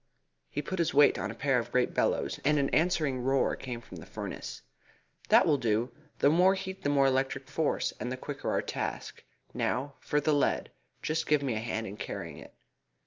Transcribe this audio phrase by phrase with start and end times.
[0.49, 3.81] He put his weight on a pair of great bellows, and an answering roar came
[3.81, 4.63] from the furnace.
[5.29, 5.91] "That will do.
[6.17, 9.23] The more heat the more electric force, and the quicker our task.
[9.53, 10.71] Now for the lead!
[11.03, 12.55] Just give me a hand in carrying it."